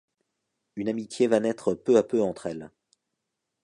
[0.77, 2.71] Une amitié va naitre peu à peu entre elles.